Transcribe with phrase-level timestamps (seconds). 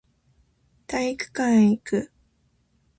[0.87, 2.11] 体育館へ行く